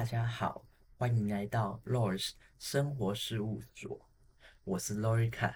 [0.00, 0.64] 大家好，
[0.96, 4.00] 欢迎来到 Loris 生活事务所，
[4.64, 5.54] 我是 Lorica。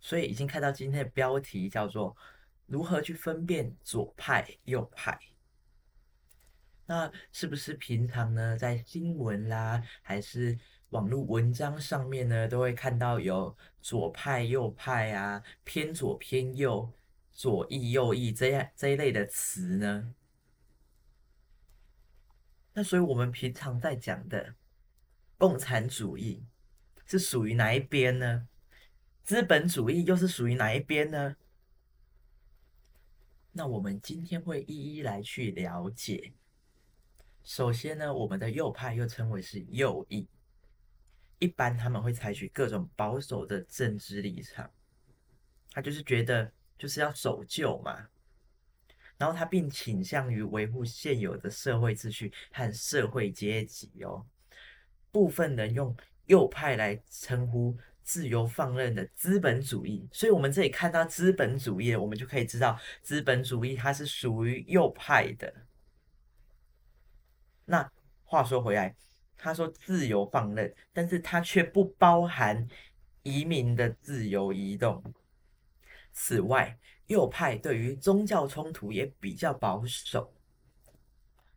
[0.00, 2.16] 所以已经看到今天的标题叫做
[2.66, 5.16] “如何去分辨左派右派”。
[6.86, 16.92] 那是不是平常呢，在新闻啦，还是网络文章上面呢，都会看到有左派右派啊，偏左偏右，
[17.32, 20.12] 左翼右翼这样这一类的词呢？
[22.74, 24.54] 那所以我们平常在讲的
[25.38, 26.44] 共产主义
[27.06, 28.48] 是属于哪一边呢？
[29.22, 31.36] 资本主义又是属于哪一边呢？
[33.52, 36.34] 那我们今天会一一来去了解。
[37.44, 40.26] 首先呢，我们的右派又称为是右翼，
[41.38, 44.68] 一般他们会采取各种保守的政治立场，
[45.70, 48.08] 他就是觉得就是要守旧嘛。
[49.18, 54.24] 然后他并倾向于维护现有的社会秩序和社会阶级哦。
[55.10, 65.54] 部分人用右派来称呼自由放任的资本主义，所以我们这里看到资本主义，我们就可以知道资本主义它是属于右派的。
[67.64, 67.90] 那
[68.24, 68.94] 话说回来，
[69.36, 72.66] 他说自由放任，但是他却不包含
[73.22, 75.02] 移民的自由移动。
[76.12, 80.32] 此外，右派对于宗教冲突也比较保守，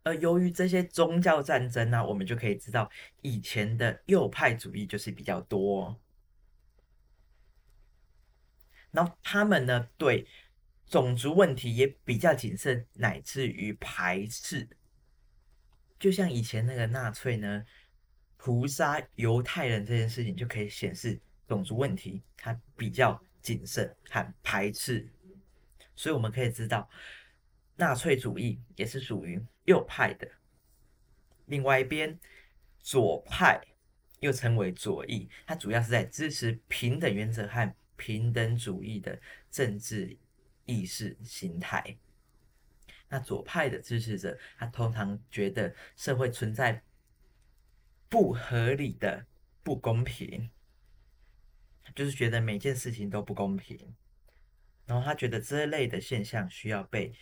[0.03, 2.89] 而由于这些宗教战争呢、我们就可以知道
[3.21, 5.99] 以前的右派主义就是比较多。
[8.91, 10.27] 然后他们呢，对
[10.87, 14.67] 种族问题也比较谨慎，乃至于排斥。
[15.99, 17.65] 就像以前那个纳粹呢，
[18.37, 25.07] 屠杀犹太人这件事情，就可以显示种族问题，它比较谨慎和排斥。
[25.97, 26.89] 所以我们可以知道，
[27.75, 30.31] 纳粹主义也是属于右派的。
[31.47, 32.17] 另外一边，
[32.79, 33.59] 左派
[34.19, 39.19] 又称为左翼，它主要是在支持平等原则和平等主义的
[39.49, 40.17] 政治
[40.65, 41.97] 意识形态。
[43.09, 46.83] 那左派的支持者，他通常觉得社会存在
[48.09, 49.25] 不合理的
[49.63, 50.49] 不公平，
[51.95, 53.95] 就是觉得每件事情都不公平。
[54.87, 57.13] 然后他觉得这一类的现象需要被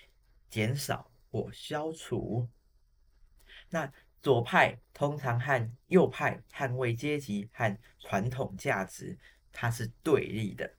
[0.52, 2.48] 减少或消除。
[3.70, 9.18] 那左派通常和右派捍卫阶级和传统价值，
[9.52, 10.76] 它是对立的。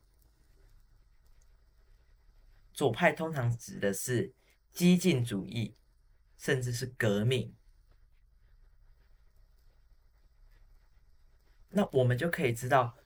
[2.73, 4.33] 左派通常指的是
[4.73, 5.75] 激进主义，
[6.39, 7.53] 甚至是革命。
[11.71, 12.97] 那我们就可以知道，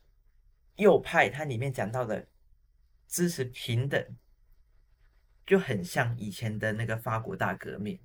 [0.76, 2.28] 右派它里面讲到的。
[3.10, 4.16] 支持平等，
[5.44, 7.98] 就很像以前的那个法国大革命，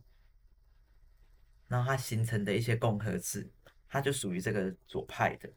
[1.67, 3.49] 然后它形成的一些共和制，
[3.87, 5.47] 它就属于这个左派的。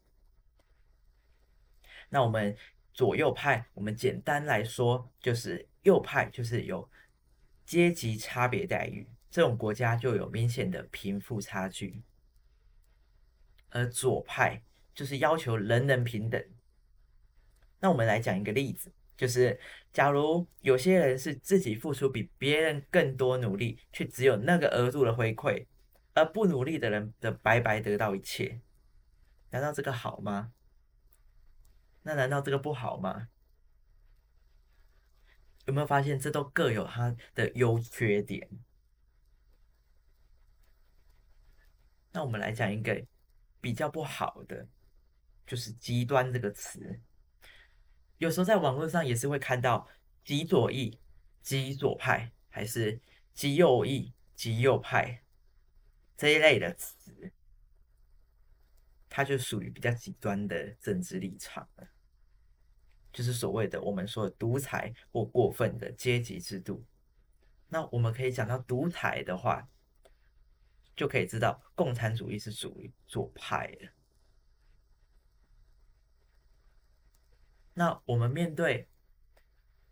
[2.11, 2.55] 那我们
[2.93, 6.87] 左右派，我们简单来说，就是右派就是有
[7.65, 12.03] 阶级差别待遇，这种国家就有明显的贫富差距；
[13.71, 14.63] 而左派
[14.95, 16.43] 就是要求人人平等。
[17.81, 18.93] 那我们来讲一个例子。
[19.19, 19.59] 就是，
[19.93, 25.67] 假如有些人是自己付出比别人更多努力，却只有那个额度的回馈，
[26.15, 28.61] 而不努力的人的白白得到一切，
[29.51, 30.53] 难道这个好吗？
[32.05, 33.29] 那难道这个不好吗？
[35.67, 38.49] 有没有发现，这都各有它的优缺点？
[42.13, 43.05] 那我们来讲一个
[43.61, 44.65] 比较不好的，
[45.45, 47.01] 就是极端这个词。
[48.19, 49.89] 有时候在网络上也是会看到
[50.25, 50.99] 极左翼、
[51.41, 53.01] 极左派，还是
[53.33, 55.23] 极右翼、极右派
[56.17, 57.33] 这一类的词，
[59.09, 61.89] 它就属于比较极端的政治立场了，
[63.13, 66.85] 就是所谓的我们说的独裁或过分的阶级制度。
[67.69, 69.69] 那我们可以讲到独裁的话，
[70.97, 73.89] 就可以知道共产主义是属于左派的。
[77.79, 78.89] 那我们面对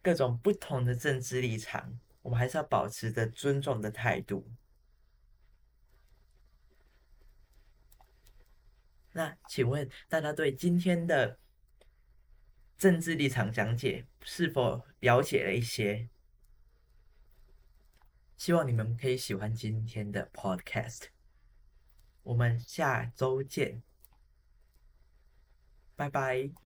[0.02, 4.50] 各种不同的政治立场，我们还是要保持着尊重的态度。
[9.12, 11.38] 那请问大家对今天的
[12.76, 16.10] 政治立场讲解是否了解了一些？
[18.36, 21.04] 希望你们可以喜欢今天的 Podcast。
[22.24, 23.80] 我们下周见，
[25.94, 26.65] 拜拜。